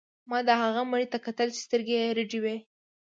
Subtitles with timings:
[0.29, 2.55] ما د هغه مړي ته کتل چې سترګې یې رډې وې